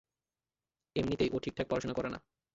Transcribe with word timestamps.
এমনিতেই, 0.95 1.29
ও 1.33 1.37
ঠিকঠাক 1.39 1.67
পড়াশোনা 1.69 1.93
করে 1.93 2.09
না। 2.09 2.19